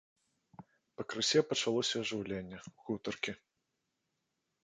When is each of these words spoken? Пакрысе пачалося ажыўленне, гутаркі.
Пакрысе 1.01 1.39
пачалося 1.49 1.95
ажыўленне, 2.05 2.57
гутаркі. 2.87 3.31